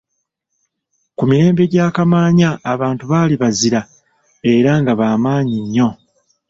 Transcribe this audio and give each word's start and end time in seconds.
Ku 1.17 1.23
mirembe 1.29 1.63
gya 1.71 1.85
Kamaanya 1.95 2.49
abantu 2.73 3.03
baali 3.11 3.35
bazira 3.41 3.81
era 4.53 4.71
nga 4.81 4.93
ba 4.99 5.07
maanyi 5.23 5.57
nnyo. 5.63 5.89